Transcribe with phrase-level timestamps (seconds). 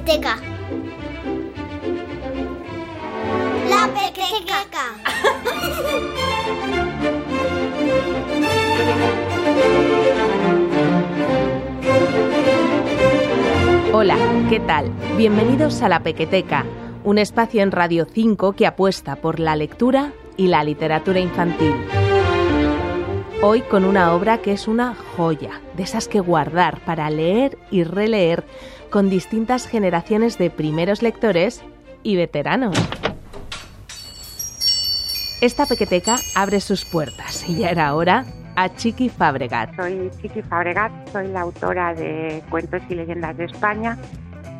[0.00, 0.36] pequeteca.
[3.68, 4.84] La pequeteca.
[13.92, 14.16] Hola,
[14.48, 14.90] ¿qué tal?
[15.16, 16.64] Bienvenidos a La Pequeteca,
[17.04, 21.74] un espacio en Radio 5 que apuesta por la lectura y la literatura infantil.
[23.42, 27.84] Hoy con una obra que es una joya, de esas que guardar para leer y
[27.84, 28.44] releer
[28.90, 31.62] con distintas generaciones de primeros lectores
[32.02, 32.76] y veteranos.
[35.40, 38.26] Esta pequeteca abre sus puertas y ya era hora
[38.56, 39.74] a Chiqui Fabregat.
[39.74, 43.96] Soy Chiqui Fabregat, soy la autora de Cuentos y Leyendas de España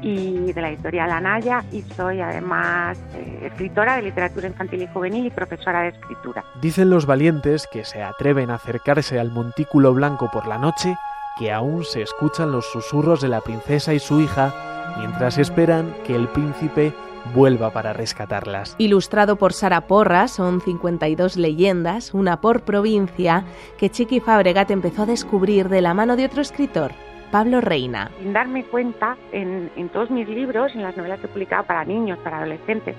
[0.03, 5.27] y de la editorial Anaya y soy además eh, escritora de literatura infantil y juvenil
[5.27, 6.45] y profesora de escritura.
[6.61, 10.97] Dicen los valientes que se atreven a acercarse al montículo blanco por la noche
[11.39, 14.53] que aún se escuchan los susurros de la princesa y su hija
[14.99, 16.93] mientras esperan que el príncipe
[17.35, 18.75] vuelva para rescatarlas.
[18.79, 23.45] Ilustrado por Sara Porras, son 52 leyendas, una por provincia,
[23.79, 26.93] que Chiqui Fabregat empezó a descubrir de la mano de otro escritor,
[27.31, 28.11] Pablo Reina.
[28.19, 32.19] Sin darme cuenta, en, todos mis libros, en las novelas que he publicado para niños,
[32.19, 32.97] para adolescentes,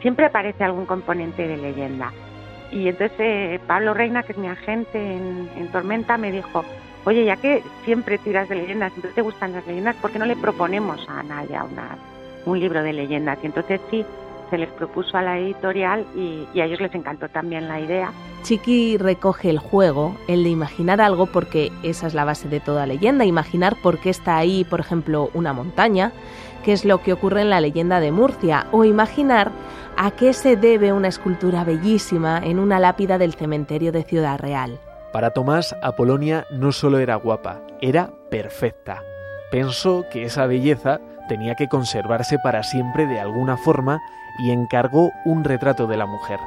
[0.00, 2.12] siempre aparece algún componente de leyenda.
[2.70, 6.64] Y entonces eh, Pablo Reina, que es mi agente en, en Tormenta, me dijo,
[7.04, 10.26] oye, ya que siempre tiras de leyendas, entonces te gustan las leyendas, ¿por qué no
[10.26, 11.96] le proponemos a Anaya una,
[12.46, 13.38] un libro de leyendas?
[13.42, 14.04] Y entonces sí,
[14.50, 18.12] se les propuso a la editorial y, a ellos les encantó también la idea.
[18.42, 22.86] Chiqui recoge el juego, el de imaginar algo, porque esa es la base de toda
[22.86, 26.12] leyenda, imaginar por qué está ahí, por ejemplo, una montaña,
[26.64, 29.52] qué es lo que ocurre en la leyenda de Murcia, o imaginar
[29.96, 34.80] a qué se debe una escultura bellísima en una lápida del cementerio de Ciudad Real.
[35.12, 39.02] Para Tomás, Apolonia no solo era guapa, era perfecta.
[39.50, 44.00] Pensó que esa belleza tenía que conservarse para siempre de alguna forma
[44.38, 46.38] y encargó un retrato de la mujer.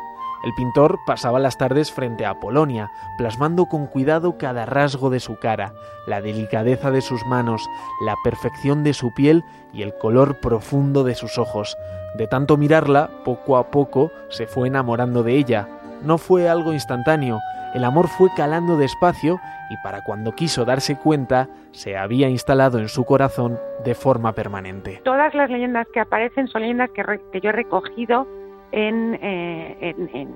[0.43, 5.37] El pintor pasaba las tardes frente a Apolonia, plasmando con cuidado cada rasgo de su
[5.39, 5.73] cara,
[6.05, 7.69] la delicadeza de sus manos,
[8.01, 11.77] la perfección de su piel y el color profundo de sus ojos.
[12.15, 15.67] De tanto mirarla, poco a poco se fue enamorando de ella.
[16.03, 17.39] No fue algo instantáneo,
[17.73, 19.39] el amor fue calando despacio
[19.69, 25.01] y para cuando quiso darse cuenta, se había instalado en su corazón de forma permanente.
[25.03, 28.27] Todas las leyendas que aparecen son leyendas que, yo he recogido
[28.73, 30.29] eh, en,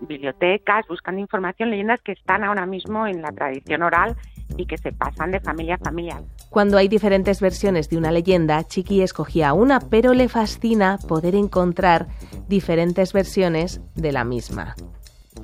[0.00, 4.16] bibliotecas, buscando información, leyendas que están ahora mismo en la tradición oral
[4.56, 6.22] y que se pasan de familia a familia.
[6.50, 12.06] Cuando hay diferentes versiones de una leyenda, Chiqui escogía una, pero le fascina poder encontrar
[12.48, 14.74] diferentes versiones de la misma.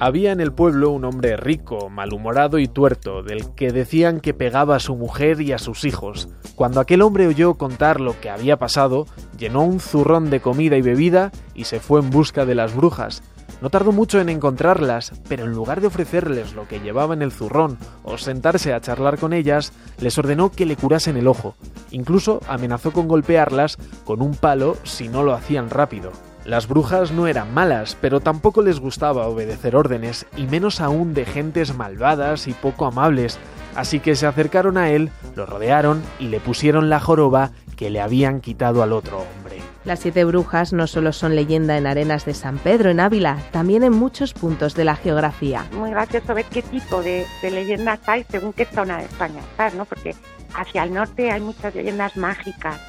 [0.00, 4.76] Había en el pueblo un hombre rico, malhumorado y tuerto, del que decían que pegaba
[4.76, 6.28] a su mujer y a sus hijos.
[6.56, 9.06] Cuando aquel hombre oyó contar lo que había pasado,
[9.38, 13.22] llenó un zurrón de comida y bebida y se fue en busca de las brujas.
[13.62, 17.32] No tardó mucho en encontrarlas, pero en lugar de ofrecerles lo que llevaba en el
[17.32, 21.54] zurrón o sentarse a charlar con ellas, les ordenó que le curasen el ojo.
[21.92, 26.10] Incluso amenazó con golpearlas con un palo si no lo hacían rápido.
[26.44, 31.24] Las brujas no eran malas, pero tampoco les gustaba obedecer órdenes, y menos aún de
[31.24, 33.38] gentes malvadas y poco amables,
[33.74, 38.02] así que se acercaron a él, lo rodearon y le pusieron la joroba que le
[38.02, 39.62] habían quitado al otro hombre.
[39.84, 43.82] Las siete brujas no solo son leyenda en arenas de San Pedro, en Ávila, también
[43.82, 45.66] en muchos puntos de la geografía.
[45.72, 49.84] Muy gracioso ver qué tipo de, leyendas hay según qué zona de España estás, ¿no?
[49.84, 50.14] Porque
[50.54, 52.80] hacia el norte hay muchas leyendas mágicas,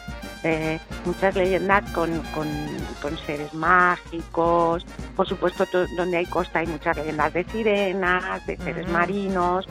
[1.06, 2.10] muchas leyendas con,
[3.26, 4.86] seres mágicos,
[5.16, 9.68] por supuesto donde hay costa hay muchas leyendas de sirenas, de seres marinos.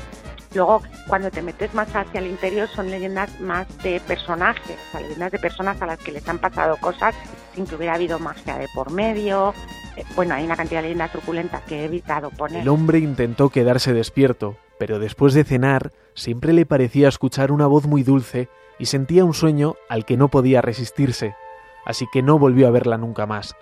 [0.55, 5.01] Luego, cuando te metes más hacia el interior, son leyendas más de personajes, o sea,
[5.01, 7.15] leyendas de personas a las que les han pasado cosas
[7.55, 9.53] sin que hubiera habido magia de por medio.
[9.97, 12.63] Eh, bueno, hay una cantidad de leyendas truculentas que he evitado poner.
[12.63, 17.87] El hombre intentó quedarse despierto, pero después de cenar, siempre le parecía escuchar una voz
[17.87, 21.35] muy dulce y sentía un sueño al que no podía resistirse,
[21.87, 23.57] así que no volvió a verla nunca más.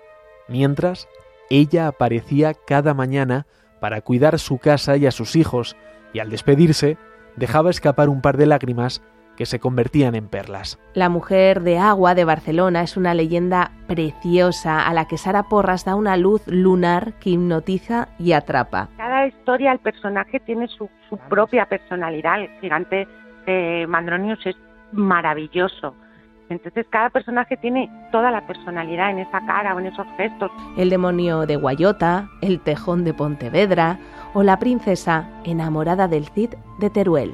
[0.49, 1.07] Mientras,
[1.49, 3.47] ella aparecía cada mañana
[3.79, 5.77] para cuidar su casa y a sus hijos,
[6.11, 6.97] y al despedirse,
[7.37, 9.01] dejaba escapar un par de lágrimas
[9.35, 10.79] que se convertían en perlas.
[10.93, 15.85] La mujer de agua de Barcelona es una leyenda preciosa a la que Sara Porras
[15.85, 18.89] da una luz lunar que hipnotiza y atrapa.
[18.97, 20.89] Cada historia, el personaje tiene su,
[21.29, 22.41] propia personalidad.
[22.41, 23.07] El gigante
[23.45, 24.55] de Mandronius es
[24.91, 25.95] maravilloso.
[26.49, 30.51] Entonces cada personaje tiene toda la personalidad en esa cara o en esos gestos.
[30.77, 33.97] El demonio de Guayota, el tejón de Pontevedra
[34.33, 37.33] o la princesa enamorada del Cid de Teruel.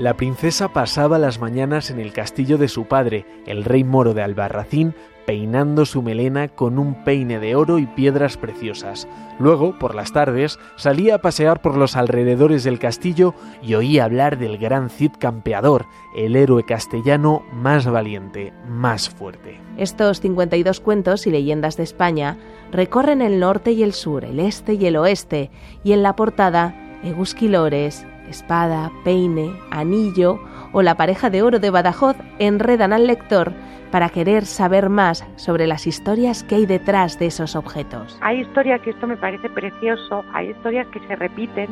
[0.00, 4.22] La princesa pasaba las mañanas en el castillo de su padre, el rey moro de
[4.22, 4.94] Albarracín,
[5.26, 9.06] peinando su melena con un peine de oro y piedras preciosas.
[9.38, 14.38] Luego, por las tardes, salía a pasear por los alrededores del castillo y oía hablar
[14.38, 15.84] del gran Cid campeador,
[16.16, 19.60] el héroe castellano más valiente, más fuerte.
[19.76, 22.38] Estos 52 cuentos y leyendas de España
[22.72, 25.50] recorren el norte y el sur, el este y el oeste,
[25.84, 30.40] y en la portada, Egusquilores, espada, peine, anillo
[30.72, 33.52] o la pareja de oro de Badajoz enredan al lector
[33.90, 38.16] para querer saber más sobre las historias que hay detrás de esos objetos.
[38.20, 41.68] Hay historias que esto me parece precioso, hay historias que se repiten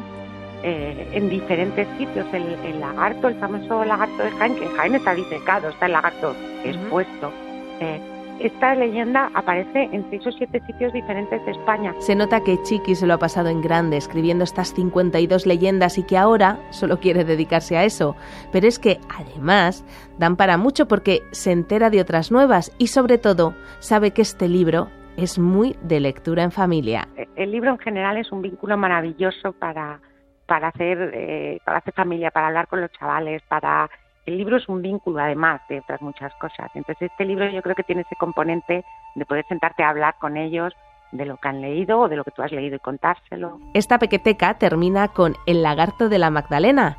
[0.65, 2.27] eh, en diferentes sitios.
[2.33, 6.35] El, lagarto, el famoso lagarto de Jaén, que en Jaén está disecado, está el lagarto
[6.65, 7.33] expuesto.
[7.81, 8.01] Eh,
[8.41, 11.95] esta leyenda aparece en seis o siete sitios diferentes de España.
[11.99, 16.05] Se nota que Chiqui se lo ha pasado en grande escribiendo estas 52 leyendas y
[16.05, 18.17] que ahora solo quiere dedicarse a eso.
[18.53, 19.85] Pero es que además
[20.19, 24.49] dan para mucho porque se entera de otras nuevas y sobre todo sabe que este
[24.49, 27.09] libro es muy de lectura en familia.
[27.17, 30.01] E, el libro en general es un vínculo maravilloso para,
[30.47, 33.91] para, hacer, eh, para hacer familia, para hablar con los chavales, para
[34.29, 36.71] el libro es un vínculo además de otras muchas cosas.
[36.75, 38.85] Entonces este libro yo creo que tiene ese componente
[39.15, 40.75] de poder sentarte a hablar con ellos
[41.13, 43.59] de lo que han leído o de lo que tú has leído y contárselo.
[43.73, 46.99] Esta pequeteca termina con El lagarto de la Magdalena,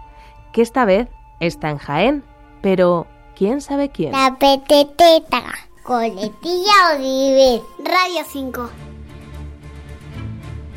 [0.52, 1.08] que esta vez
[1.40, 2.24] está en Jaén,
[2.62, 3.06] pero
[3.36, 4.12] ¿quién sabe quién?
[4.12, 5.44] La pequeteca,
[5.84, 8.70] coletilla Oliver, Radio 5.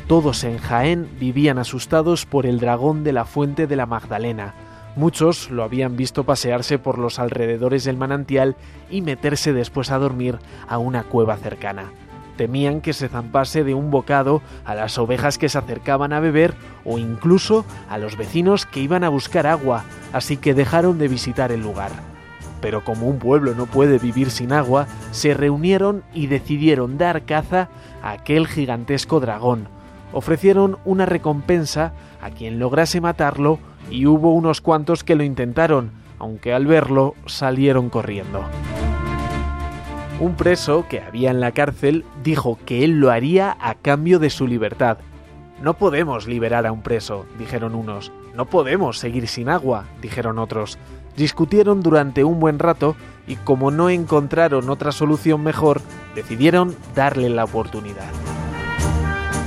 [0.07, 4.53] Todos en Jaén vivían asustados por el dragón de la fuente de la Magdalena,
[4.95, 8.55] Muchos lo habían visto pasearse por los alrededores del manantial
[8.91, 10.37] y meterse después a dormir
[10.67, 11.91] a una cueva cercana.
[12.37, 16.53] Temían que se zampase de un bocado a las ovejas que se acercaban a beber
[16.85, 21.51] o incluso a los vecinos que iban a buscar agua, así que dejaron de visitar
[21.51, 21.91] el lugar.
[22.61, 27.69] Pero como un pueblo no puede vivir sin agua, se reunieron y decidieron dar caza
[28.01, 29.67] a aquel gigantesco dragón.
[30.11, 36.53] Ofrecieron una recompensa a quien lograse matarlo y hubo unos cuantos que lo intentaron, aunque
[36.53, 38.43] al verlo salieron corriendo.
[40.19, 44.29] Un preso que había en la cárcel dijo que él lo haría a cambio de
[44.29, 44.99] su libertad.
[45.61, 48.11] No podemos liberar a un preso, dijeron unos.
[48.35, 50.77] No podemos seguir sin agua, dijeron otros.
[51.17, 52.95] Discutieron durante un buen rato
[53.27, 55.81] y como no encontraron otra solución mejor,
[56.15, 58.32] decidieron darle la oportunidad.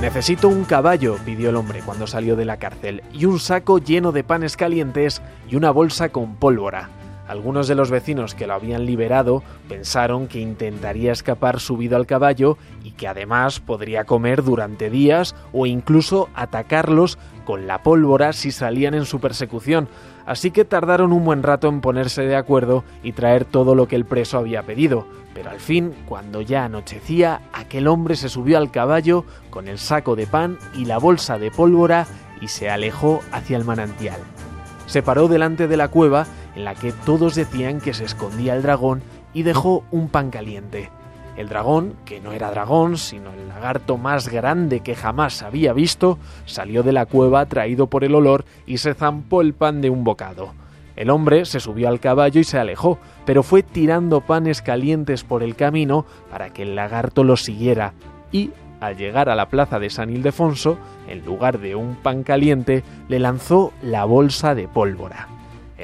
[0.00, 4.12] Necesito un caballo, pidió el hombre cuando salió de la cárcel, y un saco lleno
[4.12, 6.90] de panes calientes y una bolsa con pólvora.
[7.28, 12.56] Algunos de los vecinos que lo habían liberado pensaron que intentaría escapar subido al caballo
[12.84, 18.94] y que además podría comer durante días o incluso atacarlos con la pólvora si salían
[18.94, 19.88] en su persecución,
[20.24, 23.96] así que tardaron un buen rato en ponerse de acuerdo y traer todo lo que
[23.96, 28.70] el preso había pedido, pero al fin, cuando ya anochecía, aquel hombre se subió al
[28.70, 32.06] caballo con el saco de pan y la bolsa de pólvora
[32.40, 34.20] y se alejó hacia el manantial.
[34.86, 36.26] Se paró delante de la cueva
[36.56, 39.02] en la que todos decían que se escondía el dragón
[39.34, 40.90] y dejó un pan caliente.
[41.36, 46.18] El dragón, que no era dragón, sino el lagarto más grande que jamás había visto,
[46.46, 50.02] salió de la cueva traído por el olor y se zampó el pan de un
[50.02, 50.54] bocado.
[50.96, 55.42] El hombre se subió al caballo y se alejó, pero fue tirando panes calientes por
[55.42, 57.92] el camino para que el lagarto lo siguiera,
[58.32, 58.50] y,
[58.80, 63.18] al llegar a la plaza de San Ildefonso, en lugar de un pan caliente, le
[63.18, 65.28] lanzó la bolsa de pólvora.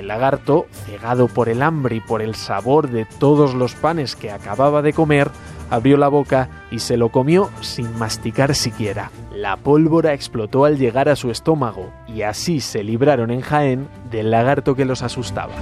[0.03, 4.33] El lagarto, cegado por el hambre y por el sabor de todos los panes que
[4.33, 5.31] acababa de comer,
[5.71, 9.13] abrió la boca y se lo comió sin masticar siquiera.
[9.33, 14.33] La pólvora explotó al llegar a su estómago y así se libraron en Jaén del
[14.33, 15.55] lagarto que los asustaba.